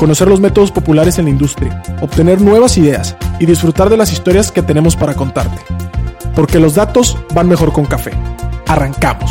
[0.00, 4.50] conocer los métodos populares en la industria, obtener nuevas ideas y disfrutar de las historias
[4.50, 5.60] que tenemos para contarte.
[6.34, 8.12] Porque los datos van mejor con café.
[8.66, 9.30] Arrancamos.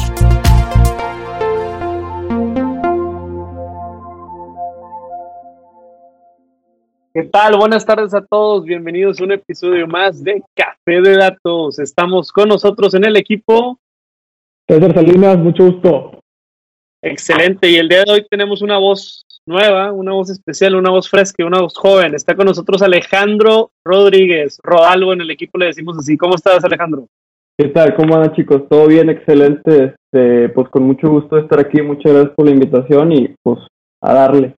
[7.16, 7.58] ¿Qué tal?
[7.58, 8.64] Buenas tardes a todos.
[8.64, 11.80] Bienvenidos a un episodio más de Café de Datos.
[11.80, 13.80] Estamos con nosotros en el equipo.
[14.68, 16.12] César Salinas, mucho gusto.
[17.02, 17.72] Excelente.
[17.72, 21.44] Y el día de hoy tenemos una voz nueva, una voz especial, una voz fresca,
[21.44, 22.14] una voz joven.
[22.14, 26.16] Está con nosotros Alejandro Rodríguez, Rodalgo en el equipo le decimos así.
[26.16, 27.08] ¿Cómo estás, Alejandro?
[27.58, 27.96] ¿Qué tal?
[27.96, 28.70] ¿Cómo andan, chicos?
[28.70, 29.96] Todo bien, excelente.
[30.14, 31.82] Este, pues con mucho gusto de estar aquí.
[31.82, 33.60] Muchas gracias por la invitación y pues
[34.02, 34.56] a darle.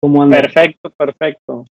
[0.00, 0.42] ¿Cómo andan?
[0.42, 1.64] Perfecto, perfecto.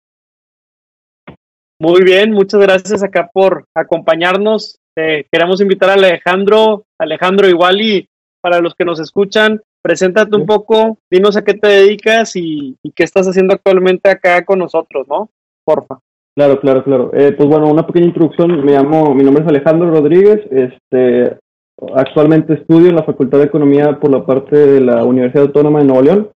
[1.81, 4.79] Muy bien, muchas gracias acá por acompañarnos.
[4.97, 8.09] queremos invitar a Alejandro, Alejandro igual y
[8.41, 13.05] para los que nos escuchan, Preséntate un poco, dinos a qué te dedicas y, qué
[13.05, 15.31] estás haciendo actualmente acá con nosotros, ¿no?
[15.65, 15.99] Porfa.
[16.37, 17.11] Claro, claro, claro.
[17.15, 18.65] Eh, pues bueno, una pequeña introducción.
[18.65, 20.41] Me llamo, mi nombre es Alejandro Rodríguez.
[20.51, 21.39] Este,
[21.95, 25.85] actualmente estudio en la Facultad de Economía por la parte de la Universidad Autónoma de
[25.87, 26.31] Nuevo León.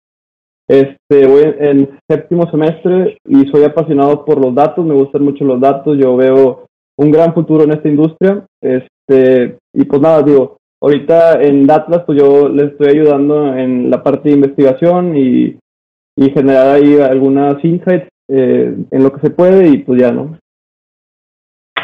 [0.67, 4.85] Este, voy en séptimo semestre y soy apasionado por los datos.
[4.85, 5.97] Me gustan mucho los datos.
[5.97, 6.65] Yo veo
[6.97, 8.45] un gran futuro en esta industria.
[8.61, 14.01] Este, y pues nada, digo, ahorita en Datlas, pues yo les estoy ayudando en la
[14.03, 15.57] parte de investigación y,
[16.33, 20.37] generar ahí algunas insights eh, en lo que se puede y pues ya, ¿no?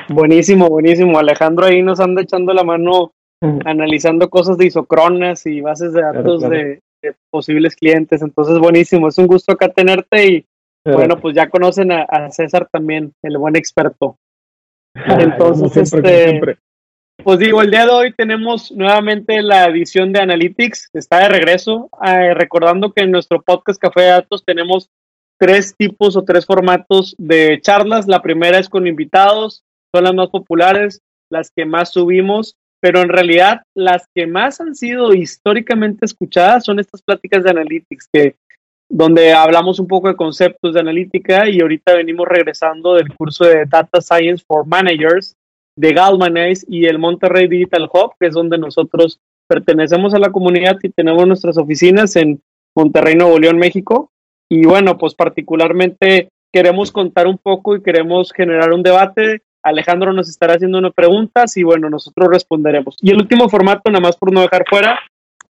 [0.10, 1.18] Buenísimo, buenísimo.
[1.18, 3.12] Alejandro ahí nos anda echando la mano
[3.64, 6.82] analizando cosas de isocronas y bases de datos De,
[7.30, 8.22] posibles clientes.
[8.22, 9.08] Entonces, buenísimo.
[9.08, 10.46] Es un gusto acá tenerte y
[10.84, 14.18] bueno, pues ya conocen a, César también, el buen experto.
[14.96, 16.58] Entonces, este,
[17.26, 21.90] pues digo, el día de hoy tenemos nuevamente la edición de Analytics, está de regreso,
[22.06, 24.92] eh, recordando que en nuestro podcast Café de Datos tenemos
[25.40, 28.08] tres tipos o tres formatos de charlas.
[28.08, 33.10] La primera es con invitados, son las más populares, las que más subimos, pero en
[33.10, 38.36] realidad las que más han sido históricamente escuchadas son estas pláticas de Analytics, que
[38.88, 43.66] donde hablamos un poco de conceptos de analítica y ahorita venimos regresando del curso de
[43.66, 45.36] Data Science for Managers,
[45.78, 50.78] de Galvanize y el Monterrey Digital Hub, que es donde nosotros pertenecemos a la comunidad
[50.82, 52.42] y tenemos nuestras oficinas en
[52.76, 54.12] Monterrey, Nuevo León, México.
[54.50, 59.42] Y bueno, pues particularmente queremos contar un poco y queremos generar un debate.
[59.64, 62.98] Alejandro nos estará haciendo unas preguntas y bueno, nosotros responderemos.
[63.02, 65.00] Y el último formato, nada más por no dejar fuera,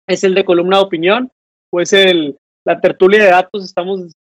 [0.08, 1.31] es el de columna de opinión,
[1.70, 3.64] pues el, la tertulia de datos.
[3.64, 4.12] Estamos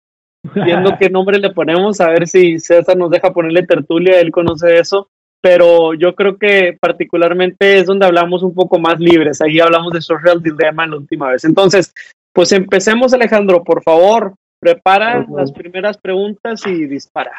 [0.54, 4.78] viendo qué nombre le ponemos, a ver si César nos deja ponerle tertulia, él conoce
[4.78, 5.08] eso
[5.42, 9.40] pero yo creo que particularmente es donde hablamos un poco más libres.
[9.40, 11.44] Ahí hablamos de social dilemma la última vez.
[11.44, 11.92] Entonces,
[12.34, 17.32] pues empecemos, Alejandro, por favor, prepara las primeras preguntas y dispara.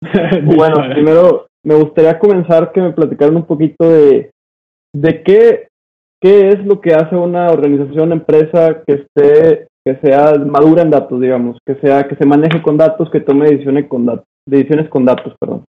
[0.44, 4.30] bueno, primero me gustaría comenzar que me platicaran un poquito de,
[4.94, 5.68] de qué,
[6.20, 11.18] qué es lo que hace una organización, empresa que esté que sea madura en datos,
[11.18, 15.06] digamos, que sea que se maneje con datos, que tome decisiones con datos, decisiones con
[15.06, 15.64] datos, perdón.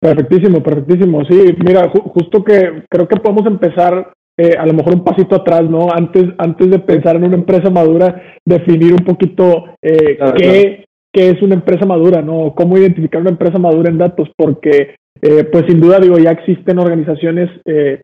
[0.00, 1.24] Perfectísimo, perfectísimo.
[1.26, 5.68] Sí, mira, justo que creo que podemos empezar eh, a lo mejor un pasito atrás,
[5.68, 5.88] ¿no?
[5.92, 11.42] Antes, antes de pensar en una empresa madura, definir un poquito eh, qué, qué, es
[11.42, 12.54] una empresa madura, ¿no?
[12.54, 16.78] Cómo identificar una empresa madura en datos, porque eh, pues sin duda digo, ya existen
[16.78, 17.50] organizaciones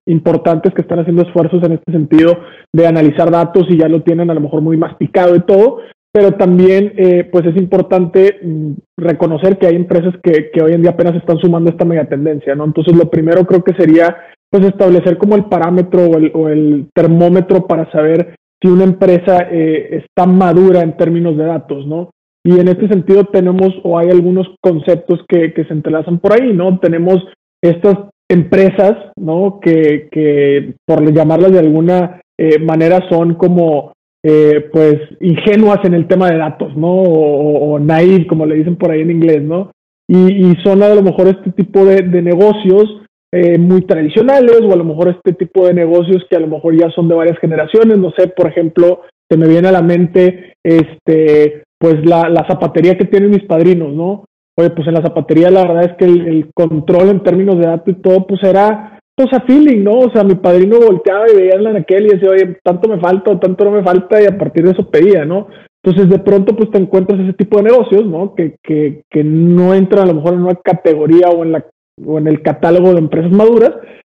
[0.05, 2.37] importantes que están haciendo esfuerzos en este sentido
[2.71, 5.79] de analizar datos y ya lo tienen a lo mejor muy masticado y todo,
[6.17, 10.81] pero también eh, pues es importante mm, reconocer que hay empresas que, que, hoy en
[10.81, 12.65] día apenas están sumando esta mega tendencia, ¿no?
[12.65, 14.17] Entonces lo primero creo que sería
[14.49, 20.25] pues establecer como el parámetro o el, termómetro para saber si una empresa eh, está
[20.25, 22.09] madura en términos de datos, ¿no?
[22.43, 26.51] Y en este sentido tenemos o hay algunos conceptos que, que se entrelazan por ahí,
[26.55, 26.79] ¿no?
[26.79, 27.19] Tenemos
[27.61, 27.99] estas
[28.31, 29.61] empresas, ¿no?
[29.61, 33.93] Que, que por llamarlas de alguna eh, manera son como
[34.29, 36.91] eh, pues ingenuas en el tema de datos, ¿no?
[36.91, 39.71] O, o, naive, como le dicen por ahí en inglés, ¿no?
[40.09, 43.03] Y, son a lo mejor este tipo de, negocios
[43.33, 46.77] eh, muy tradicionales o a lo mejor este tipo de negocios que a lo mejor
[46.77, 50.55] ya son de varias generaciones, no sé, por ejemplo, se me viene a la mente
[50.65, 54.25] este pues la, zapatería que tienen mis padrinos, ¿no?
[54.59, 57.95] oye, pues en la zapatería la verdad es que el, control en términos de datos
[57.95, 59.93] y todo, pues era, pues a feeling, ¿no?
[59.93, 63.31] O sea, mi padrino volteaba y veía en aquel y decía, oye, tanto me falta
[63.31, 65.49] o tanto no me falta, y a partir de eso pedía, ¿no?
[65.83, 68.35] Entonces, de pronto, pues te encuentras ese tipo de negocios, ¿no?
[68.35, 71.65] Que, que, que no entran a lo mejor en una categoría o en, la,
[72.05, 73.73] o en el catálogo de empresas maduras,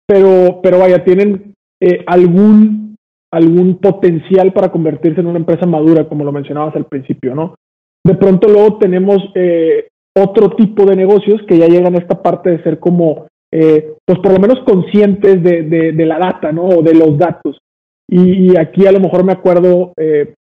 [0.07, 2.97] pero, pero vaya, tienen eh, algún,
[3.31, 7.55] algún potencial para convertirse en una empresa madura, como lo mencionabas al principio, ¿no?
[8.05, 12.51] De pronto luego tenemos eh, otro tipo de negocios que ya llegan a esta parte
[12.51, 15.63] de ser como, eh, pues por lo menos conscientes de,
[15.93, 16.65] de, la data, ¿no?
[16.65, 17.59] O de los datos.
[18.11, 19.93] Y, aquí a lo mejor me acuerdo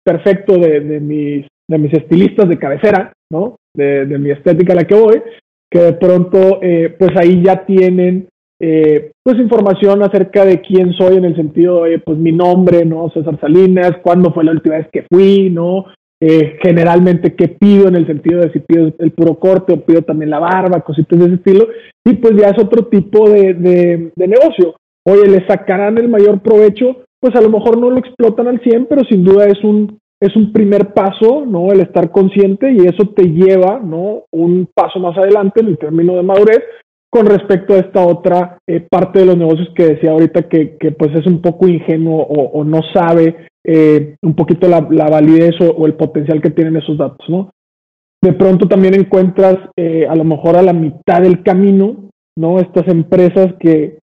[0.04, 3.56] perfecto de, de, mis, de mis estilistas de cabecera, ¿no?
[3.76, 5.22] De, de mi estética a la que voy,
[5.70, 6.60] que de pronto,
[6.98, 8.28] pues ahí ya tienen
[8.64, 13.10] eh, pues información acerca de quién soy en el sentido de, pues mi nombre, ¿no?
[13.10, 15.86] César Salinas, cuándo fue la última vez que fui, ¿no?
[16.24, 20.04] Eh, generalmente qué pido en el sentido de si pido el puro corte o pido
[20.04, 21.68] también la barba, cositas de ese estilo,
[22.06, 24.76] y pues ya es otro tipo de, de, negocio.
[25.04, 26.98] Oye, ¿le sacarán el mayor provecho?
[27.20, 30.36] Pues a lo mejor no lo explotan al 100, pero sin duda es un, es
[30.36, 31.72] un primer paso, ¿no?
[31.72, 34.26] El estar consciente y eso te lleva, ¿no?
[34.32, 36.62] Un paso más adelante en el término de madurez
[37.12, 40.92] con respecto a esta otra eh, parte de los negocios que decía ahorita que, que,
[40.92, 45.96] pues es un poco ingenuo o, no sabe eh, un poquito la, validez o, el
[45.96, 47.52] potencial que tienen esos datos, ¿no?
[48.22, 52.60] De pronto también encuentras eh, a lo mejor a la mitad del camino, ¿no?
[52.60, 54.00] Estas empresas que,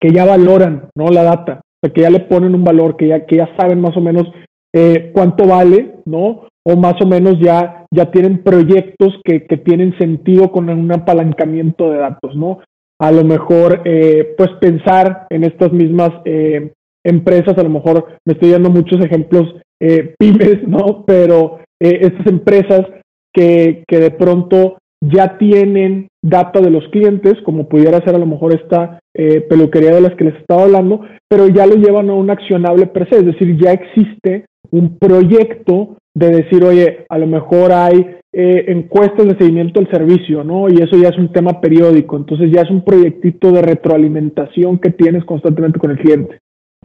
[0.00, 1.08] que ya valoran, ¿no?
[1.08, 3.80] La data, o sea, que ya le ponen un valor, que ya, que ya saben
[3.80, 4.30] más o menos
[5.12, 6.46] cuánto vale, ¿no?
[6.64, 11.90] o más o menos ya, ya tienen proyectos que, que tienen sentido con un apalancamiento
[11.90, 12.60] de datos, ¿no?
[13.00, 16.72] A lo mejor, eh, pues pensar en estas mismas eh,
[17.04, 21.04] empresas, a lo mejor me estoy dando muchos ejemplos eh, pymes, ¿no?
[21.06, 22.82] Pero estas empresas
[23.34, 28.26] que, que de pronto ya tienen data de los clientes, como pudiera ser a lo
[28.26, 28.98] mejor esta
[29.48, 33.08] peluquería de las que les estaba hablando, pero ya lo llevan a un accionable per
[33.08, 38.64] se, es decir, ya existe un proyecto de decir, oye, a lo mejor hay eh,
[38.68, 40.68] encuestas de seguimiento del servicio, ¿no?
[40.68, 44.90] Y eso ya es un tema periódico, entonces ya es un proyectito de retroalimentación que
[44.90, 46.38] tienes constantemente con el cliente.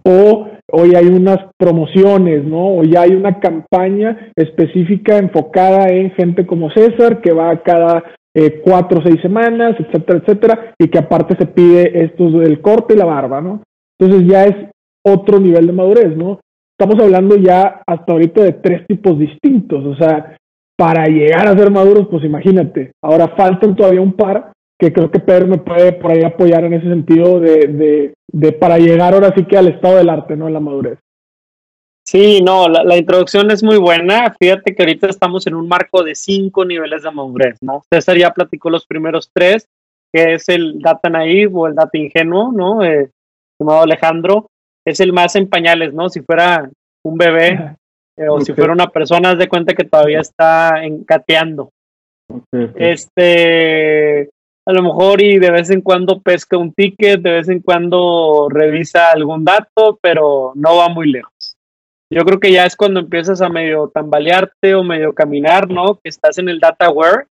[0.07, 2.77] O hoy hay unas promociones, ¿no?
[2.77, 8.03] O ya hay una campaña específica enfocada en gente como César, que va cada
[8.33, 12.93] eh, cuatro o seis semanas, etcétera, etcétera, y que aparte se pide esto del corte
[12.93, 13.63] y la barba, ¿no?
[13.99, 14.55] Entonces ya es
[15.03, 16.39] otro nivel de madurez, ¿no?
[16.77, 20.37] estamos hablando ya hasta ahorita de tres tipos distintos, o sea,
[20.77, 25.19] para llegar a ser maduros, pues imagínate, ahora faltan todavía un par que creo que
[25.19, 29.33] Pedro me puede por ahí apoyar en ese sentido de, de, de para llegar ahora
[29.35, 30.47] sí que al estado del arte, ¿no?
[30.47, 30.99] En la madurez.
[32.07, 34.35] Sí, no, la, la, introducción es muy buena.
[34.39, 37.83] Fíjate que ahorita estamos en un marco de cinco niveles de madurez, ¿no?
[37.89, 39.67] César ya platicó los primeros tres,
[40.13, 42.83] que es el data naive o el data ingenuo, ¿no?
[42.83, 43.09] Eh,
[43.59, 44.47] llamado Alejandro
[44.85, 46.09] es el más en pañales, ¿no?
[46.09, 46.69] Si fuera
[47.03, 47.75] un bebé
[48.17, 51.71] eh, o si fuera una persona, haz de cuenta que todavía está encateando.
[52.75, 54.29] Este,
[54.65, 58.47] a lo mejor y de vez en cuando pesca un ticket, de vez en cuando
[58.49, 61.55] revisa algún dato, pero no va muy lejos.
[62.11, 65.95] Yo creo que ya es cuando empiezas a medio tambalearte o medio caminar, ¿no?
[65.95, 67.27] Que estás en el data aware,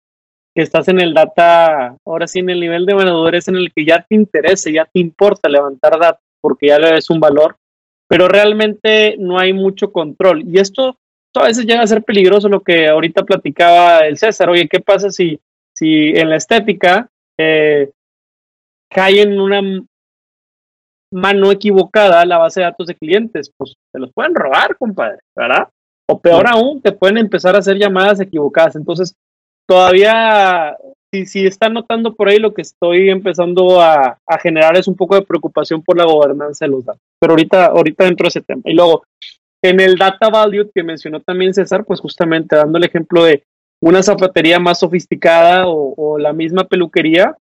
[0.55, 3.85] que estás en el data, ahora sí en el nivel de vendedores en el que
[3.85, 7.57] ya te interesa, ya te importa levantar datos porque ya le des un valor,
[8.07, 10.45] pero realmente no hay mucho control.
[10.47, 10.99] Y esto,
[11.35, 14.51] a veces llega a ser peligroso lo que ahorita platicaba el César.
[14.51, 15.41] Oye, ¿qué pasa si,
[15.73, 17.91] si en la estética eh,
[18.91, 19.61] cae en una
[21.13, 23.51] mano equivocada la base de datos de clientes?
[23.57, 25.69] Pues se los pueden robar, compadre, ¿verdad?
[26.09, 28.77] O peor aún, te pueden empezar a hacer llamadas equivocadas.
[28.77, 29.15] Entonces,
[29.67, 30.77] todavía
[31.15, 35.15] si, si están notando por ahí, lo que estoy empezando a, generar es un poco
[35.15, 37.03] de preocupación por la gobernanza de los datos.
[37.21, 38.63] Pero ahorita, ahorita dentro de ese tema.
[38.65, 39.05] Y luego,
[39.63, 43.45] en el data value que mencionó también César, pues justamente dando el ejemplo de
[43.81, 47.37] una zapatería más sofisticada o, la misma peluquería,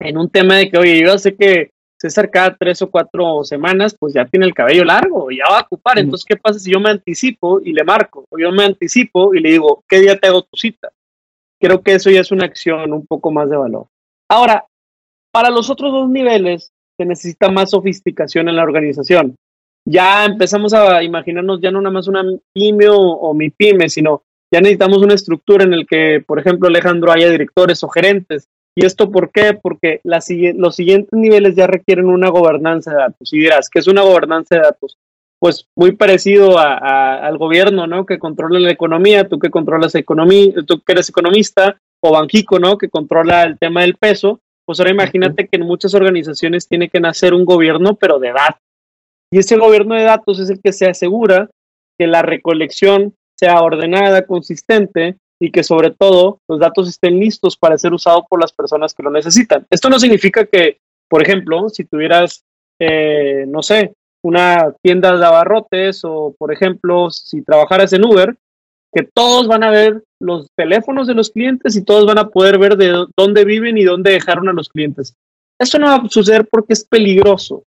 [0.00, 3.96] en un tema de que, oye, yo sé que César cada tres o cuatro semanas,
[3.98, 5.98] pues ya tiene el cabello largo, ya va a ocupar.
[5.98, 8.26] Entonces, ¿qué pasa si yo me anticipo y le marco?
[8.28, 10.90] O yo me anticipo y le digo, ¿qué día te hago tu cita?
[11.64, 13.86] creo que eso ya es una acción un poco más de valor.
[14.28, 14.66] Ahora,
[15.32, 19.34] para los otros dos niveles se necesita más sofisticación en la organización.
[19.86, 24.22] Ya empezamos a imaginarnos ya no nada más una pyme o, mi pyme, sino
[24.54, 28.48] ya necesitamos una estructura en el que, por ejemplo, Alejandro, haya directores o gerentes.
[28.76, 29.58] ¿Y esto por qué?
[29.60, 33.32] Porque los siguientes niveles ya requieren una gobernanza de datos.
[33.32, 34.96] Y dirás, ¿qué es una gobernanza de datos?
[35.40, 38.06] pues muy parecido a, al gobierno, ¿no?
[38.06, 42.78] Que controla la economía, tú que controlas economía, tú que eres economista, o Banjico, ¿no?
[42.78, 44.40] Que controla el tema del peso.
[44.64, 48.62] Pues ahora imagínate que en muchas organizaciones tiene que nacer un gobierno, pero de datos.
[49.30, 51.50] Y ese gobierno de datos es el que se asegura
[51.98, 57.78] que la recolección sea ordenada, consistente y que sobre todo los datos estén listos para
[57.78, 59.66] ser usados por las personas que lo necesitan.
[59.70, 62.44] Esto no significa que, por ejemplo, si tuvieras,
[62.78, 68.36] eh, no sé, una tienda de abarrotes o, por ejemplo, si trabajaras en Uber,
[68.92, 72.58] que todos van a ver los teléfonos de los clientes y todos van a poder
[72.58, 75.14] ver de dónde viven y dónde dejaron a los clientes.
[75.58, 77.64] Eso no va a suceder porque es peligroso,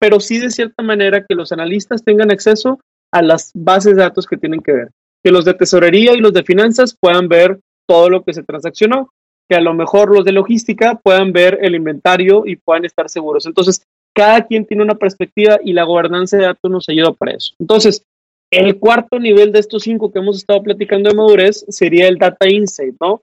[0.00, 2.80] pero sí de cierta manera que los analistas tengan acceso
[3.12, 4.90] a las bases de datos que tienen que ver
[5.22, 9.12] que los de tesorería y los de finanzas puedan ver todo lo que se transaccionó,
[9.48, 13.46] que a lo mejor los de logística puedan ver el inventario y puedan estar seguros.
[13.46, 13.84] Entonces,
[14.14, 17.54] cada quien tiene una perspectiva y la gobernanza de datos nos ayuda para eso.
[17.58, 18.04] Entonces,
[18.50, 22.48] el cuarto nivel de estos cinco que hemos estado platicando de madurez sería el data
[22.48, 23.22] insight, ¿no?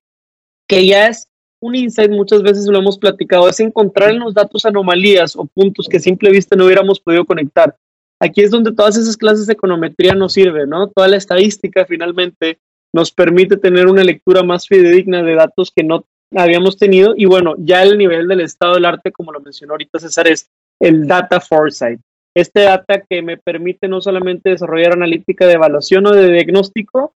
[0.68, 1.28] Que ya es
[1.60, 5.88] un insight, muchas veces lo hemos platicado, es encontrar en los datos anomalías o puntos
[5.90, 7.76] que a simple vista no hubiéramos podido conectar
[8.20, 10.90] aquí es donde todas esas clases de econometría nos sirven, ¿no?
[10.90, 12.60] Toda la estadística finalmente
[12.94, 16.06] nos permite tener una lectura más fidedigna de datos que no
[16.36, 17.14] habíamos tenido.
[17.16, 20.50] Y bueno, ya el nivel del estado del arte, como lo mencionó ahorita César, es
[20.80, 22.00] el data foresight.
[22.36, 27.14] Este data que me permite no solamente desarrollar analítica de evaluación o de diagnóstico,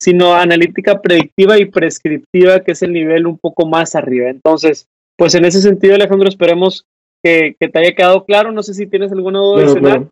[0.00, 4.28] sino analítica predictiva y prescriptiva, que es el nivel un poco más arriba.
[4.28, 6.86] Entonces, pues en ese sentido, Alejandro, esperemos
[7.22, 8.52] que, te haya quedado claro.
[8.52, 10.08] No sé si tienes alguna duda adicional.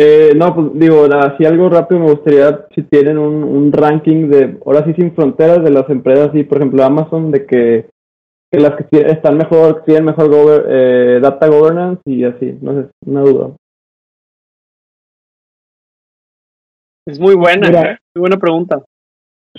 [0.00, 4.84] Eh, no, pues digo, así algo rápido me gustaría si tienen un, ranking de, ahora
[4.84, 7.90] sí sin fronteras, de las empresas, y por ejemplo Amazon, de que,
[8.52, 13.56] las que están mejor, tienen mejor eh, data governance y así, no sé, una duda.
[17.04, 17.68] Es muy buena,
[18.14, 18.84] muy buena pregunta.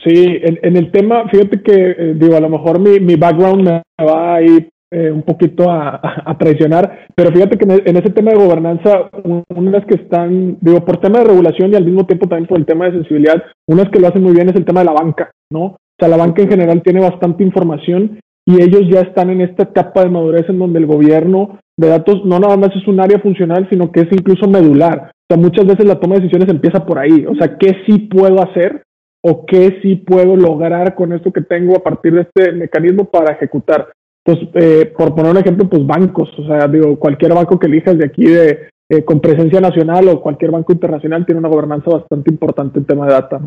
[0.01, 4.05] Sí, en, el tema, fíjate que, eh, digo, a lo mejor mi, mi background me
[4.05, 8.31] va a ir eh, un poquito a, a, traicionar, pero fíjate que en ese tema
[8.31, 9.09] de gobernanza,
[9.49, 12.65] unas que están, digo, por tema de regulación y al mismo tiempo también por el
[12.65, 15.31] tema de sensibilidad, unas que lo hacen muy bien es el tema de la banca,
[15.51, 15.63] ¿no?
[15.63, 19.63] O sea, la banca en general tiene bastante información y ellos ya están en esta
[19.63, 23.19] etapa de madurez en donde el gobierno de datos no nada más es un área
[23.19, 25.11] funcional, sino que es incluso medular.
[25.11, 27.25] O sea, muchas veces la toma de decisiones empieza por ahí.
[27.27, 28.81] O sea, ¿qué sí puedo hacer
[29.23, 33.33] o qué sí puedo lograr con esto que tengo a partir de este mecanismo para
[33.33, 33.89] ejecutar?
[34.23, 37.97] Pues eh, por poner un ejemplo, pues bancos, o sea, digo, cualquier banco que elijas
[37.97, 42.31] de aquí de eh, con presencia nacional o cualquier banco internacional tiene una gobernanza bastante
[42.31, 43.41] importante en tema de data.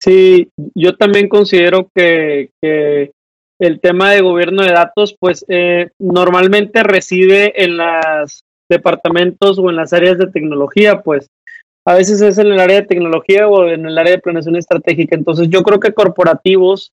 [0.00, 2.50] Sí, yo también considero que,
[3.60, 9.76] el tema de gobierno de datos, pues eh, normalmente reside en los departamentos o en
[9.76, 11.28] las áreas de tecnología, pues
[11.86, 15.14] a veces es en el área de tecnología o en el área de planeación estratégica.
[15.14, 16.92] Entonces yo creo que corporativos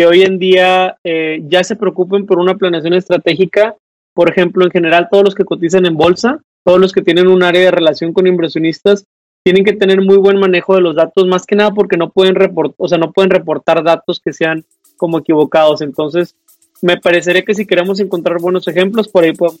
[0.00, 3.76] que hoy en día eh, ya se preocupen por una planeación estratégica,
[4.14, 7.42] por ejemplo, en general todos los que cotizan en bolsa, todos los que tienen un
[7.42, 9.04] área de relación con inversionistas,
[9.44, 12.34] tienen que tener muy buen manejo de los datos, más que nada porque no pueden
[12.34, 14.64] reportar, o sea, no pueden reportar datos que sean
[14.96, 15.82] como equivocados.
[15.82, 16.34] Entonces,
[16.80, 19.60] me parecería que si queremos encontrar buenos ejemplos, por ahí podemos.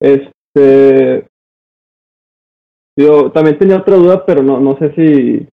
[0.00, 1.26] Este.
[2.98, 5.48] Yo también tenía otra duda, pero no, no sé si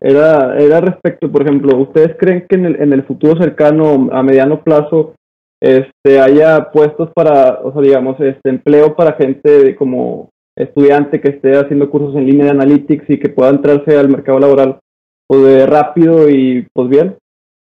[0.00, 4.22] era, era respecto, por ejemplo, ¿ustedes creen que en el, en el futuro cercano, a
[4.22, 5.14] mediano plazo,
[5.60, 11.56] este, haya puestos para, o sea, digamos, este empleo para gente como estudiante que esté
[11.56, 14.80] haciendo cursos en línea de analytics y que pueda entrarse al mercado laboral
[15.28, 17.16] pues, rápido y pues bien?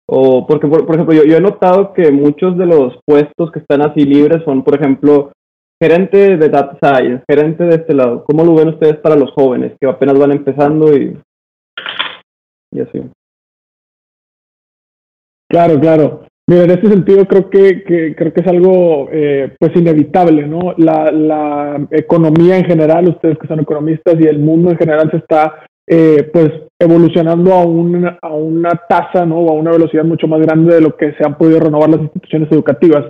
[0.10, 3.82] O porque, por, ejemplo, yo, yo, he notado que muchos de los puestos que están
[3.82, 5.34] así libres son, por ejemplo,
[5.82, 9.74] gerente de Data Science, gerente de este lado, ¿cómo lo ven ustedes para los jóvenes
[9.80, 11.20] que apenas van empezando y,
[12.74, 13.02] y así?
[15.50, 16.22] Claro, claro.
[16.50, 17.84] Mira, en este sentido creo que,
[18.16, 20.74] creo que es algo eh, pues inevitable, ¿no?
[20.78, 25.18] La, la, economía en general, ustedes que son economistas y el mundo en general se
[25.18, 29.40] está eh, pues evolucionando a una, a una tasa, ¿no?
[29.40, 32.02] O a una velocidad mucho más grande de lo que se han podido renovar las
[32.02, 33.06] instituciones educativas.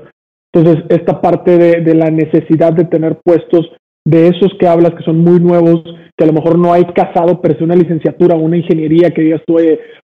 [0.54, 3.70] Entonces, esta parte de, de la necesidad de tener puestos
[4.08, 5.84] de esos que hablas que son muy nuevos,
[6.16, 9.42] que a lo mejor no hay casado pero es una licenciatura una ingeniería que digas
[9.46, 9.58] tú,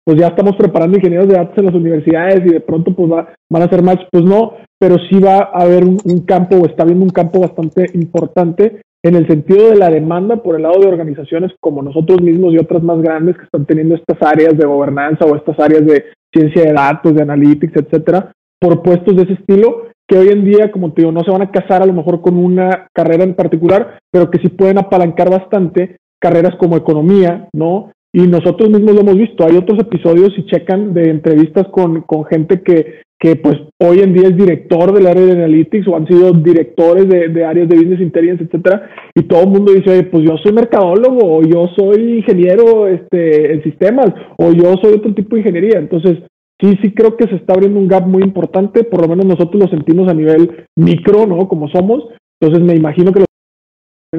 [0.03, 3.33] pues ya estamos preparando ingenieros de datos en las universidades y de pronto pues va,
[3.49, 6.83] van a ser match, pues no, pero sí va a haber un, campo o está
[6.83, 10.87] habiendo un campo bastante importante en el sentido de la demanda por el lado de
[10.87, 15.25] organizaciones como nosotros mismos y otras más grandes que están teniendo estas áreas de gobernanza
[15.25, 19.87] o estas áreas de ciencia de datos, de analytics, etcétera, por puestos de ese estilo
[20.07, 22.21] que hoy en día, como te digo, no se van a casar a lo mejor
[22.21, 27.91] con una carrera en particular, pero que sí pueden apalancar bastante carreras como economía, ¿no?
[28.13, 29.45] Y nosotros mismos lo hemos visto.
[29.45, 34.13] Hay otros episodios, y checan, de entrevistas con, con gente que, que pues hoy en
[34.13, 38.01] día es director del área de analytics o han sido directores de, áreas de business
[38.01, 42.85] intelligence, etcétera, y todo el mundo dice, pues yo soy mercadólogo, o yo soy ingeniero
[42.89, 45.79] este, en sistemas, o yo soy otro tipo de ingeniería.
[45.79, 46.17] Entonces,
[46.59, 49.63] sí, sí creo que se está abriendo un gap muy importante, por lo menos nosotros
[49.63, 51.47] lo sentimos a nivel micro, ¿no?
[51.47, 52.03] Como somos,
[52.41, 53.27] entonces me imagino que los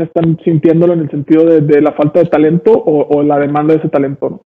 [0.08, 3.90] están sintiéndolo en el sentido de, la falta de talento o, la demanda de ese
[3.90, 4.40] talento.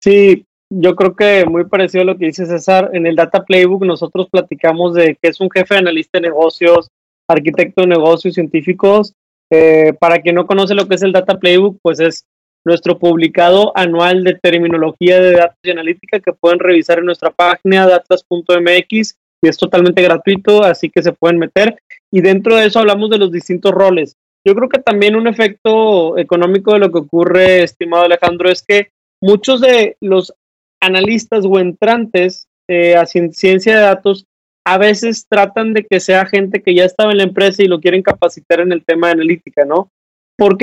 [0.00, 3.84] Sí, yo creo que muy parecido a lo que dice César, en el Data Playbook
[3.84, 6.88] nosotros platicamos de que es un jefe de analista de negocios,
[7.28, 9.12] arquitecto de negocios, científicos.
[9.50, 12.24] Eh, para quien no conoce lo que es el Data Playbook, pues es
[12.64, 17.86] nuestro publicado anual de terminología de datos y analítica que pueden revisar en nuestra página
[17.86, 21.76] datas.mx y es totalmente gratuito, así que se pueden meter.
[22.10, 24.16] Y dentro de eso hablamos de los distintos roles.
[24.46, 28.88] Yo creo que también un efecto económico de lo que ocurre, estimado Alejandro, es que
[29.20, 30.32] muchos de los
[30.82, 34.26] analistas o entrantes eh, a ciencia de datos
[34.64, 37.80] a veces tratan de que sea gente que ya estaba en la empresa y lo
[37.80, 39.90] quieren capacitar en el tema de analítica, ¿no?
[40.36, 40.62] Porque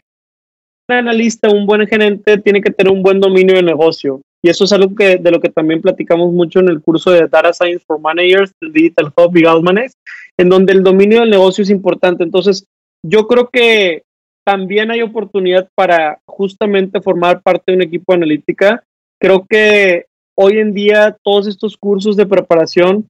[0.88, 4.22] analista, un buen gerente tiene que tener un buen dominio de negocio.
[4.42, 7.28] Y eso es algo que, de lo que también platicamos mucho en el curso de
[7.28, 9.94] Data Science for Managers, del Digital Hub y Galmanes,
[10.38, 12.24] en donde el dominio del negocio es importante.
[12.24, 12.66] Entonces,
[13.06, 14.04] yo creo que
[14.46, 18.84] también hay oportunidad para justamente formar parte de un equipo de analítica.
[19.22, 20.06] Creo que
[20.40, 23.08] hoy en día todos estos cursos de preparación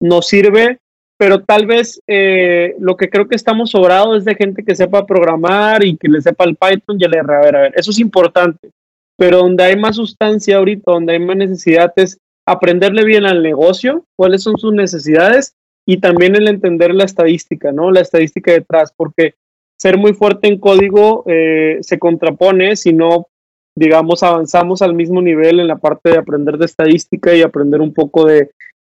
[0.00, 0.78] nos sirve
[1.22, 5.06] pero tal vez eh, lo que creo que estamos sobrados es de gente que sepa
[5.06, 7.32] programar y que le sepa el Python y el R.
[7.32, 8.70] A ver, a ver, eso es importante.
[9.16, 14.04] Pero donde hay más sustancia ahorita, donde hay más necesidad es aprenderle bien al negocio,
[14.16, 15.54] cuáles son sus necesidades
[15.86, 17.92] y también el entender la estadística, ¿no?
[17.92, 19.34] La estadística detrás, porque
[19.78, 23.28] ser muy fuerte en código eh, se contrapone si no,
[23.76, 27.92] digamos, avanzamos al mismo nivel en la parte de aprender de estadística y aprender un
[27.92, 28.50] poco de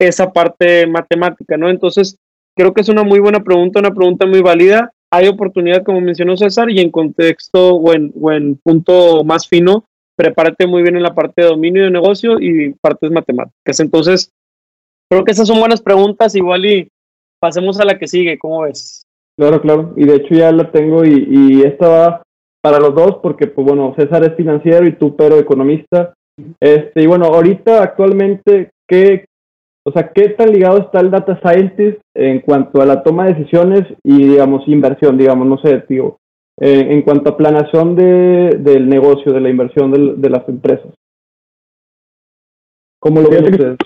[0.01, 1.69] esa parte matemática, ¿no?
[1.69, 2.17] Entonces,
[2.57, 4.93] creo que es una muy buena pregunta, una pregunta muy válida.
[5.11, 9.85] Hay oportunidad, como mencionó César, y en contexto o en, o en punto más fino,
[10.17, 13.81] prepárate muy bien en la parte de dominio de negocio y partes matemáticas.
[13.81, 14.33] Entonces,
[15.11, 16.89] creo que esas son buenas preguntas, igual y
[17.41, 19.03] pasemos a la que sigue, ¿cómo ves?
[19.37, 22.23] Claro, claro, y de hecho ya la tengo y, y esta
[22.62, 26.14] para los dos porque, pues bueno, César es financiero y tú, pero economista.
[26.61, 29.27] Este, y bueno, ahorita actualmente, ¿qué,
[29.85, 33.35] o sea, ¿qué tan ligado está el data scientist en cuanto a la toma de
[33.35, 36.18] decisiones y, digamos, inversión, digamos, no sé, digo,
[36.61, 40.92] eh, en cuanto a planación de, del negocio, de la inversión de, las empresas?
[43.01, 43.77] ¿Cómo lo ven ustedes?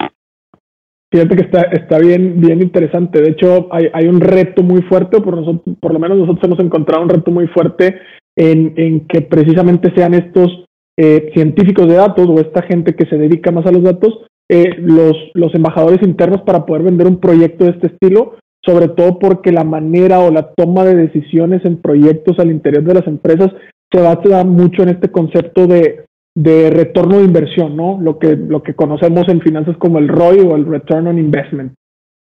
[1.10, 3.22] Fíjate que está, está bien, bien interesante.
[3.22, 6.60] De hecho, hay, hay un reto muy fuerte, por, nosotros, por lo menos nosotros hemos
[6.60, 8.00] encontrado un reto muy fuerte
[8.37, 10.64] en, que precisamente sean estos
[10.99, 14.70] eh, científicos de datos o esta gente que se dedica más a los datos eh,
[14.79, 19.51] los, los embajadores internos para poder vender un proyecto de este estilo, sobre todo porque
[19.51, 23.51] la manera o la toma de decisiones en proyectos al interior de las empresas
[23.90, 26.05] se basa mucho en este concepto de,
[26.37, 27.99] de retorno de inversión, ¿no?
[28.01, 31.72] Lo que, lo que conocemos en finanzas como el ROI o el Return on Investment.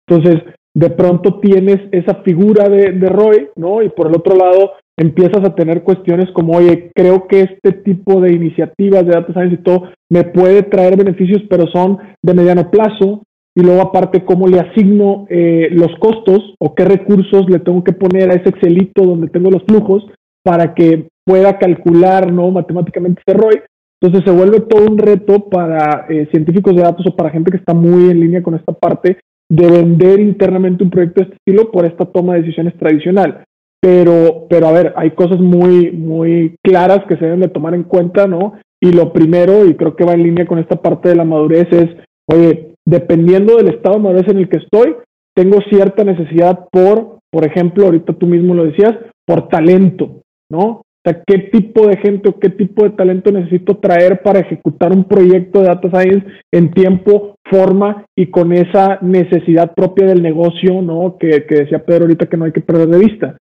[0.06, 0.42] Entonces,
[0.74, 3.82] de pronto tienes esa figura de, de ROI, ¿no?
[3.82, 8.20] Y por el otro lado, empiezas a tener cuestiones como, oye, creo que este tipo
[8.20, 12.70] de iniciativas de data science y todo me puede traer beneficios, pero son de mediano
[12.70, 13.22] plazo.
[13.56, 17.92] Y luego aparte, cómo le asigno eh, los costos o qué recursos le tengo que
[17.92, 20.04] poner a ese Excelito donde tengo los flujos
[20.44, 22.50] para que pueda calcular ¿no?
[22.50, 23.60] matemáticamente ese ROI.
[24.00, 27.58] Entonces se vuelve todo un reto para eh, científicos de datos o para gente que
[27.58, 29.18] está muy en línea con esta parte
[29.50, 33.44] de vender internamente un proyecto de este estilo por esta toma de decisiones tradicional.
[33.80, 37.84] Pero, pero a ver, hay cosas muy, muy claras que se deben de tomar en
[37.84, 38.54] cuenta, ¿no?
[38.80, 41.68] Y lo primero, y creo que va en línea con esta parte de la madurez,
[41.70, 41.88] es,
[42.26, 44.96] oye, dependiendo del estado de madurez en el que estoy,
[45.34, 48.94] tengo cierta necesidad por, por ejemplo, ahorita tú mismo lo decías,
[49.26, 50.82] por talento, ¿no?
[51.02, 54.92] O sea, ¿qué tipo de gente o qué tipo de talento necesito traer para ejecutar
[54.92, 60.82] un proyecto de data science en tiempo, forma y con esa necesidad propia del negocio,
[60.82, 61.16] ¿no?
[61.18, 63.36] Que, que decía Pedro ahorita que no hay que perder de vista.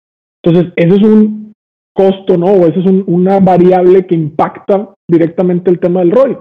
[0.46, 1.52] Entonces, ese es un
[1.92, 2.46] costo, ¿no?
[2.46, 6.36] O esa es una variable que impacta directamente el tema del ROI.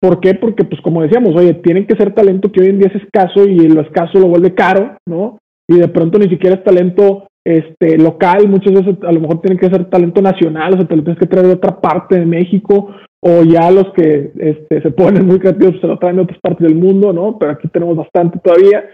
[0.00, 0.34] ¿Por qué?
[0.34, 3.44] Porque, pues, como decíamos, oye, tienen que ser talento que hoy en día es escaso
[3.44, 5.38] y lo escaso lo vuelve caro, ¿no?
[5.68, 9.58] Y de pronto ni siquiera es talento este, local, muchas veces a lo mejor tienen
[9.58, 12.26] que ser talento nacional, o sea, te lo tienes que traer de otra parte de
[12.26, 16.22] México, o ya los que este, se ponen muy creativos pues, se lo traen de
[16.22, 17.38] otras partes del mundo, ¿no?
[17.38, 18.84] Pero aquí tenemos bastante todavía.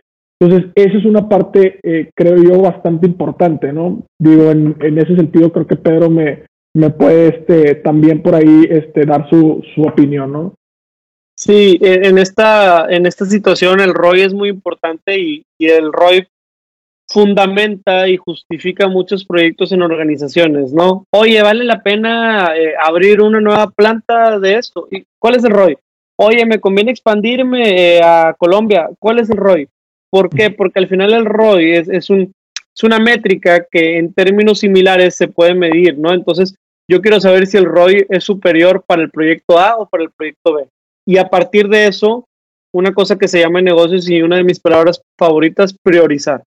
[0.40, 4.02] Entonces, esa es una parte, eh, creo yo, bastante importante, ¿no?
[4.18, 6.44] Digo, en, en ese sentido, creo que Pedro me,
[6.74, 10.54] me puede este, también por ahí este, dar su, su opinión, ¿no?
[11.38, 16.26] Sí, en esta, en esta situación el ROI es muy importante y, y el ROI
[17.08, 21.04] fundamenta y justifica muchos proyectos en organizaciones, ¿no?
[21.10, 24.88] Oye, vale la pena eh, abrir una nueva planta de esto.
[24.90, 25.76] ¿Y ¿Cuál es el ROI?
[26.18, 28.88] Oye, me conviene expandirme eh, a Colombia.
[28.98, 29.68] ¿Cuál es el ROI?
[30.16, 30.50] ¿Por qué?
[30.50, 32.32] Porque al final el ROI es, es, un,
[32.74, 36.10] es una métrica que en términos similares se puede medir, ¿no?
[36.10, 36.54] Entonces,
[36.90, 40.10] yo quiero saber si el ROI es superior para el proyecto A o para el
[40.10, 40.68] proyecto B.
[41.06, 42.26] Y a partir de eso,
[42.72, 46.42] una cosa que se llama negocios y una de mis palabras favoritas, priorizar.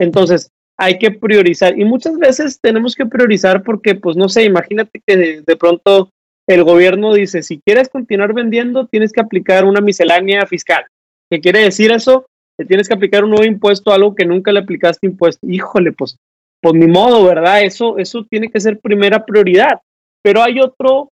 [0.00, 5.00] Entonces, hay que priorizar y muchas veces tenemos que priorizar porque, pues no sé, imagínate
[5.06, 6.10] que de, pronto
[6.48, 10.84] el gobierno dice, si quieres continuar vendiendo, tienes que aplicar una miscelánea fiscal.
[11.30, 12.26] ¿Qué quiere decir eso?
[12.58, 15.46] Que tienes que aplicar un nuevo impuesto a algo que nunca le aplicaste impuesto.
[15.48, 16.16] Híjole, pues,
[16.62, 17.62] pues ni modo, ¿verdad?
[17.62, 19.80] Eso, eso tiene que ser primera prioridad.
[20.22, 21.10] Pero hay otro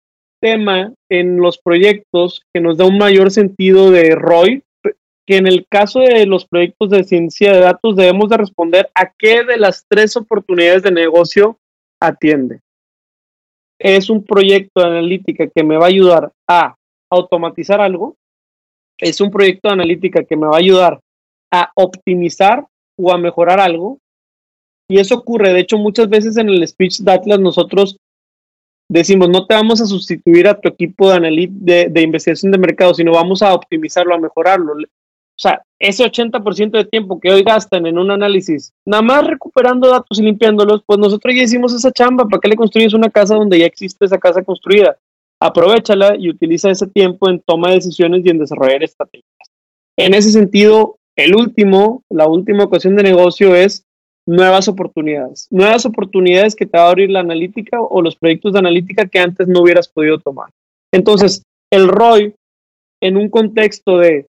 [0.40, 4.62] tema en los proyectos que nos da un mayor sentido de ROI,
[5.26, 9.10] que en el caso de los proyectos de ciencia de datos debemos de responder a
[9.18, 11.58] qué de las tres oportunidades de negocio
[12.00, 12.60] atiende.
[13.78, 16.76] Es un proyecto de analítica que me va a ayudar a
[17.10, 18.16] automatizar algo.
[18.98, 21.00] Es un proyecto de analítica que me va a ayudar
[21.60, 22.66] a optimizar
[22.98, 23.98] o a mejorar algo.
[24.88, 27.96] Y eso ocurre, de hecho, muchas veces en el speech de Atlas nosotros
[28.88, 32.92] decimos, no te vamos a sustituir a tu equipo de, de, de investigación de mercado,
[32.94, 34.74] sino vamos a optimizarlo, a mejorarlo.
[35.36, 39.88] O sea, ese 80% de tiempo que hoy gastan en un análisis, nada más recuperando
[39.88, 42.26] datos y limpiándolos, pues nosotros ya hicimos esa chamba.
[42.26, 44.96] ¿Para qué le construyes una casa donde ya existe esa casa construida?
[45.40, 49.26] Aprovechala y utiliza ese tiempo en toma de decisiones y en desarrollar estrategias.
[49.96, 53.84] En ese sentido, el último, la última ocasión de negocio es
[54.26, 55.46] nuevas oportunidades.
[55.50, 59.18] Nuevas oportunidades que te va a abrir la analítica o los proyectos de analítica que
[59.18, 60.50] antes no hubieras podido tomar.
[60.92, 62.34] Entonces, el ROI
[63.02, 64.26] en un contexto de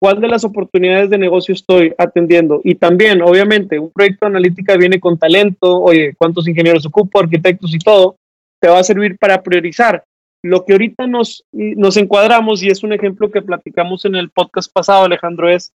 [0.00, 2.60] cuál de las oportunidades de negocio estoy atendiendo.
[2.62, 7.74] Y también, obviamente, un proyecto de analítica viene con talento, oye, cuántos ingenieros ocupo, arquitectos
[7.74, 8.16] y todo,
[8.60, 10.04] te va a servir para priorizar.
[10.42, 14.70] Lo que ahorita nos, nos encuadramos, y es un ejemplo que platicamos en el podcast
[14.70, 15.72] pasado, Alejandro, es,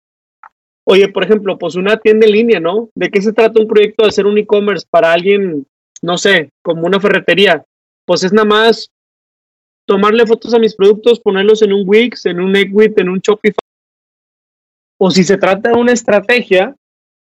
[0.88, 2.90] oye, por ejemplo, pues una tienda en línea, ¿no?
[2.96, 5.68] ¿De qué se trata un proyecto de hacer un e-commerce para alguien,
[6.02, 7.66] no sé, como una ferretería?
[8.06, 8.90] Pues es nada más
[9.86, 13.58] tomarle fotos a mis productos, ponerlos en un Wix, en un Egwit, en un Shopify
[14.98, 16.76] o si se trata de una estrategia,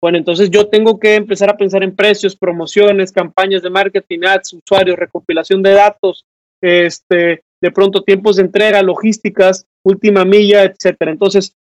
[0.02, 4.54] bueno, entonces yo tengo que empezar a pensar en precios, promociones, campañas de marketing, ads,
[4.54, 6.26] usuarios, recopilación de datos,
[6.62, 11.12] este, de pronto tiempos de entrega, logísticas, última milla, etcétera.
[11.12, 11.56] Entonces,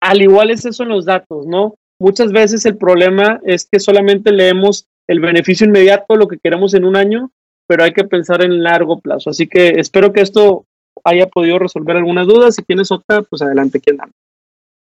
[0.00, 1.74] al igual es eso en los datos, ¿no?
[2.00, 6.84] Muchas veces el problema es que solamente leemos el beneficio inmediato, lo que queremos en
[6.84, 7.30] un año,
[7.68, 9.30] pero hay que pensar en largo plazo.
[9.30, 10.64] Así que espero que esto
[11.04, 12.54] haya podido resolver algunas dudas.
[12.54, 13.98] Si tienes otra, pues adelante, quien.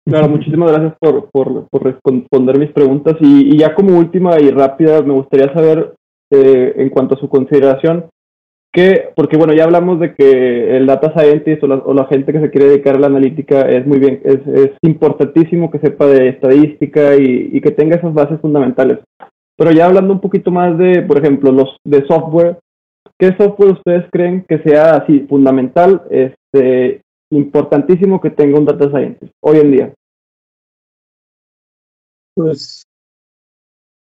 [0.06, 3.16] Claro, muchísimas gracias por, por, por responder mis preguntas.
[3.20, 5.94] Y, y, ya como última y rápida, me gustaría saber
[6.32, 8.10] eh, en cuanto a su consideración,
[8.74, 12.34] que, porque bueno, ya hablamos de que el data scientist o la, o la gente
[12.34, 16.08] que se quiere dedicar a la analítica es muy bien, es, es importantísimo que sepa
[16.08, 18.98] de estadística y, y, que tenga esas bases fundamentales.
[19.56, 22.58] Pero ya hablando un poquito más de, por ejemplo, los de software,
[23.20, 29.32] ¿qué software ustedes creen que sea así fundamental este, importantísimo que tenga un data scientist
[29.44, 29.94] hoy en día?
[32.36, 32.82] Pues,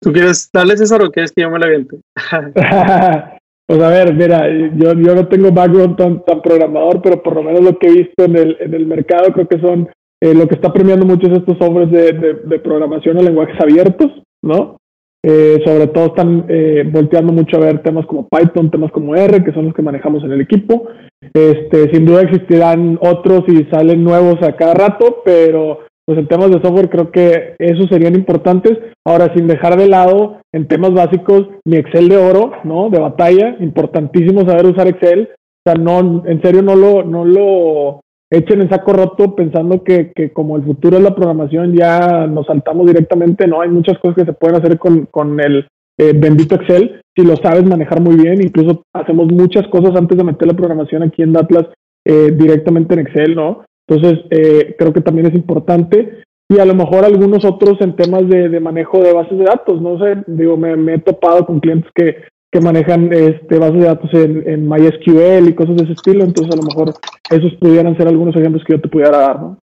[0.02, 2.00] ¿tú quieres darle César o quieres que yo me la aviente?
[3.68, 7.44] pues a ver, mira, yo, yo no tengo background tan, tan programador, pero por lo
[7.44, 9.90] menos lo que he visto en el, en el mercado creo que son,
[10.22, 13.60] eh, lo que está premiando mucho es estos softwares de, de, de programación a lenguajes
[13.60, 14.78] abiertos, ¿no?
[15.26, 19.42] Eh, sobre todo están eh, volteando mucho a ver temas como Python, temas como R,
[19.42, 20.88] que son los que manejamos en el equipo.
[21.34, 26.50] Este, sin duda existirán otros y salen nuevos a cada rato, pero pues en temas
[26.50, 28.78] de software creo que esos serían importantes.
[29.06, 32.90] Ahora, sin dejar de lado en temas básicos mi Excel de oro, ¿no?
[32.90, 35.30] De batalla, importantísimo saber usar Excel.
[35.66, 38.02] O sea, no, en serio no lo, no lo
[38.34, 42.48] echen en saco roto pensando que, que como el futuro es la programación ya nos
[42.48, 45.68] saltamos directamente, no, hay muchas cosas que se pueden hacer con, con el
[46.00, 50.24] eh, bendito Excel, si lo sabes manejar muy bien, incluso hacemos muchas cosas antes de
[50.24, 51.68] meter la programación aquí en Datlas
[52.06, 53.64] eh, directamente en Excel, ¿no?
[53.88, 58.28] Entonces, eh, creo que también es importante y a lo mejor algunos otros en temas
[58.28, 61.92] de, de manejo de bases de datos, no sé, digo, me, he topado con clientes
[61.96, 66.54] que que manejan este, bases de datos en, MySQL y cosas de ese estilo, entonces
[66.54, 66.94] a lo mejor
[67.32, 69.58] esos pudieran ser algunos ejemplos que yo te pudiera dar, ¿no?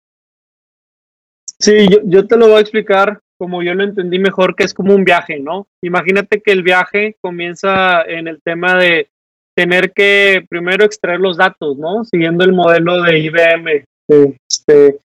[1.59, 4.73] Sí, yo, yo te lo voy a explicar como yo lo entendí mejor, que es
[4.73, 5.67] como un viaje, ¿no?
[5.81, 9.07] Imagínate que el viaje comienza en el tema de
[9.55, 12.03] tener que primero extraer los datos, ¿no?
[12.03, 14.99] Siguiendo el modelo de IBM, este,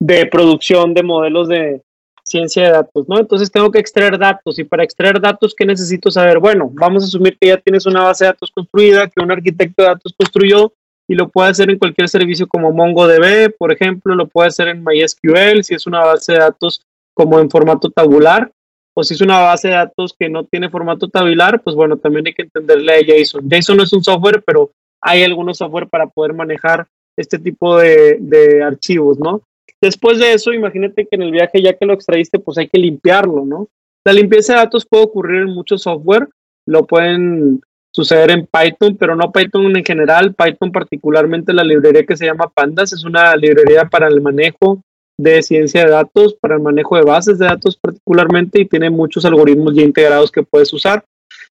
[0.00, 1.82] de producción de modelos de,
[2.24, 3.18] ciencia de datos, ¿no?
[3.18, 6.38] Entonces tengo que extraer datos y para extraer datos, ¿qué necesito saber?
[6.38, 9.82] Bueno, vamos a asumir que ya tienes una base de datos construida, que un arquitecto
[9.82, 10.72] de datos construyó
[11.08, 14.84] y lo puede hacer en cualquier servicio como MongoDB, por ejemplo, lo puede hacer en
[14.84, 16.82] MySQL, si es una base de datos
[17.14, 18.50] como en formato tabular,
[18.94, 22.26] o si es una base de datos que no tiene formato tabular, pues bueno, también
[22.26, 23.48] hay que entenderle a JSON.
[23.50, 28.62] JSON no es un software, pero hay algunos software para poder manejar este tipo de,
[28.64, 29.42] archivos, ¿no?
[29.80, 32.78] Después de eso, imagínate que en el viaje, ya que lo extraíste, pues hay que
[32.78, 33.68] limpiarlo, ¿no?
[34.04, 36.28] La limpieza de datos puede ocurrir en muchos software,
[36.66, 37.60] lo pueden
[37.92, 42.50] suceder en Python, pero no Python en general, Python particularmente la librería que se llama
[42.52, 44.82] Pandas, es una librería para el manejo
[45.18, 49.24] de ciencia de datos, para el manejo de bases de datos particularmente, y tiene muchos
[49.24, 51.04] algoritmos ya integrados que puedes usar.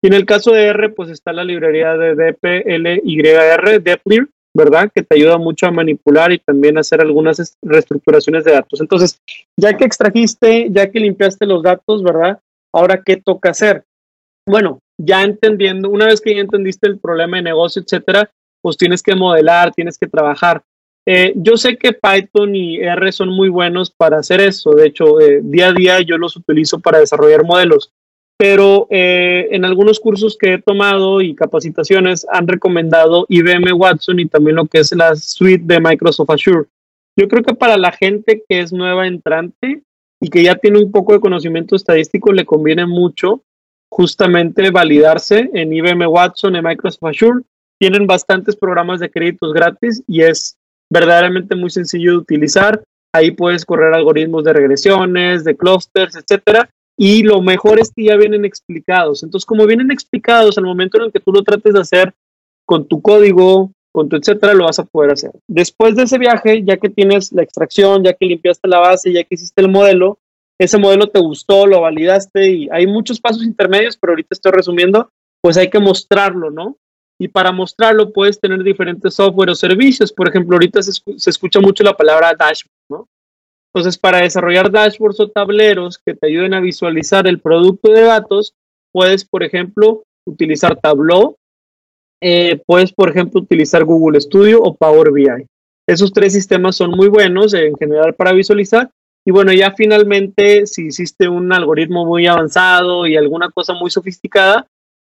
[0.02, 4.92] Y en el caso de R, pues está la librería de DPLYR, Deplir, ¿verdad?
[4.94, 8.82] Que te ayuda mucho a manipular y también a hacer algunas reestructuraciones de datos.
[8.82, 9.20] Entonces,
[9.58, 12.40] ya que extrajiste, ya que limpiaste los datos, ¿verdad?
[12.74, 13.84] Ahora, ¿qué toca hacer?
[14.48, 18.30] Bueno, ya entendiendo, una vez que ya entendiste el problema de negocio, etcétera,
[18.62, 20.64] pues tienes que modelar, tienes que trabajar.
[21.06, 24.72] Eh, yo sé que Python y R son muy buenos para hacer eso.
[24.72, 27.92] De hecho, eh, día a día yo los utilizo para desarrollar modelos
[28.38, 34.26] pero eh, en algunos cursos que he tomado y capacitaciones han recomendado IBM Watson y
[34.26, 36.68] también lo que es la suite de Microsoft Azure.
[37.16, 39.84] Yo creo que para la gente que es nueva entrante
[40.20, 43.44] y que ya tiene un poco de conocimiento estadístico, le conviene mucho
[43.92, 47.42] justamente validarse en IBM Watson, en Microsoft Azure.
[47.80, 50.58] Tienen bastantes programas de créditos gratis y es
[50.92, 52.84] verdaderamente muy sencillo de utilizar.
[53.14, 58.16] Ahí puedes correr algoritmos de regresiones, de clusters, etcétera, y lo mejor es que ya
[58.16, 59.24] vienen explicados.
[59.24, 62.14] Entonces, como vienen explicados, al momento en el que tú lo trates de hacer
[62.66, 65.32] con tu código, con tu etcétera, lo vas a poder hacer.
[65.48, 69.24] Después de ese viaje, ya que tienes la extracción, ya que limpiaste la base, ya
[69.24, 70.20] que hiciste el modelo,
[70.60, 75.10] ese modelo te gustó, lo validaste y hay muchos pasos intermedios, pero ahorita estoy resumiendo,
[75.42, 76.78] pues hay que mostrarlo, ¿no?
[77.20, 80.12] Y para mostrarlo puedes tener diferentes software o servicios.
[80.12, 83.08] Por ejemplo, ahorita se, se escucha mucho la palabra dashboard, ¿no?
[83.74, 88.54] Entonces, para desarrollar dashboards o tableros que te ayuden a visualizar el producto de datos,
[88.92, 91.38] puedes, por ejemplo, utilizar Tableau,
[92.22, 95.46] eh, puedes, por ejemplo, utilizar Google Studio o Power BI.
[95.88, 98.90] Esos tres sistemas son muy buenos en general para visualizar.
[99.26, 104.68] Y bueno, ya finalmente, si hiciste un algoritmo muy avanzado y alguna cosa muy sofisticada,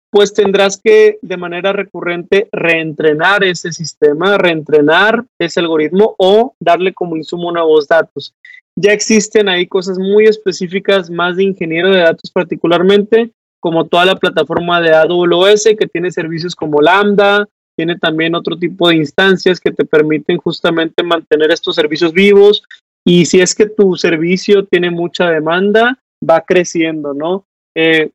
[0.09, 7.17] pues tendrás que de manera recurrente reentrenar ese sistema, reentrenar ese algoritmo o darle como
[7.17, 8.33] insumo nuevos datos.
[8.79, 14.15] Ya existen ahí cosas muy específicas, más de ingeniero de datos particularmente, como toda la
[14.15, 19.71] plataforma de AWS que tiene servicios como Lambda, tiene también otro tipo de instancias que
[19.71, 22.63] te permiten justamente mantener estos servicios vivos
[23.05, 27.45] y si es que tu servicio tiene mucha demanda, va creciendo, ¿no?
[27.75, 28.09] Eh,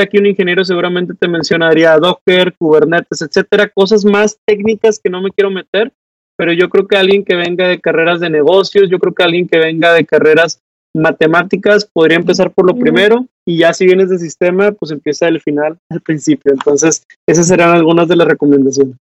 [0.00, 5.30] aquí un ingeniero seguramente te mencionaría Docker, Kubernetes, etcétera, cosas más técnicas que no me
[5.30, 5.92] quiero meter,
[6.36, 9.48] pero yo creo que alguien que venga de carreras de negocios, yo creo que alguien
[9.48, 10.62] que venga de carreras
[10.94, 15.40] matemáticas podría empezar por lo primero y ya si vienes de sistema, pues empieza del
[15.40, 16.52] final al principio.
[16.52, 18.96] Entonces, esas serán algunas de las recomendaciones.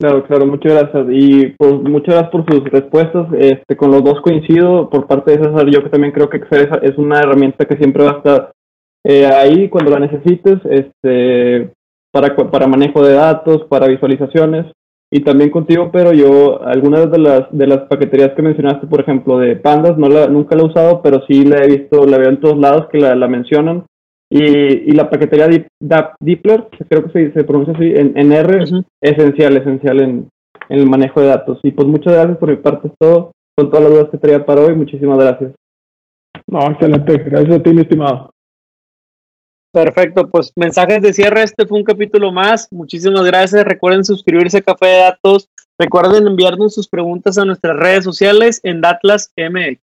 [0.00, 1.06] Claro, claro, muchas gracias.
[1.10, 3.28] Y pues, muchas gracias por sus respuestas.
[3.36, 4.88] Este, con los dos coincido.
[4.88, 8.04] Por parte de César, yo que también creo que Excel es una herramienta que siempre
[8.04, 8.52] va a estar
[9.04, 11.72] eh, ahí cuando la necesites, este,
[12.12, 14.66] para, para manejo de datos, para visualizaciones,
[15.12, 19.38] y también contigo, pero yo algunas de las de las paqueterías que mencionaste, por ejemplo,
[19.38, 22.28] de Pandas, no la, nunca la he usado, pero sí la he visto, la veo
[22.28, 23.84] en todos lados que la, la mencionan.
[24.32, 25.48] Y, la paquetería
[26.20, 28.62] Deepler, creo que se, pronuncia así, en, R,
[29.00, 30.28] esencial, esencial en,
[30.68, 31.58] el manejo de datos.
[31.64, 33.32] Y pues muchas gracias por mi parte, es todo.
[33.56, 35.52] Con todas las dudas que traía para hoy, muchísimas gracias.
[36.46, 37.18] No, excelente.
[37.18, 38.30] Gracias a ti, mi estimado.
[39.72, 42.68] Perfecto, pues mensajes de cierre, este fue un capítulo más.
[42.72, 43.64] Muchísimas gracias.
[43.64, 45.48] Recuerden suscribirse a Café de Datos.
[45.78, 49.80] Recuerden enviarnos sus preguntas a nuestras redes sociales en Datlas MX.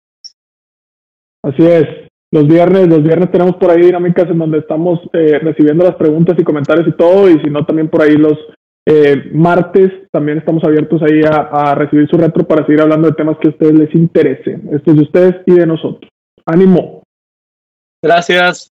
[1.44, 1.86] Así es.
[2.32, 6.36] Los viernes, los viernes tenemos por ahí dinámicas en donde estamos eh, recibiendo las preguntas
[6.38, 8.38] y comentarios y todo, y si no, también por ahí los
[8.88, 13.16] eh, martes también estamos abiertos ahí a, a recibir su retro para seguir hablando de
[13.16, 14.68] temas que a ustedes les interesen.
[14.74, 16.10] Esto es de ustedes y de nosotros.
[16.46, 17.04] Ánimo.
[18.04, 18.75] Gracias.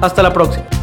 [0.00, 0.79] Hasta la próxima.